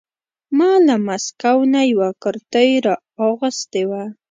[0.57, 4.03] ما له مسکو نه یوه کرتۍ را اغوستې وه.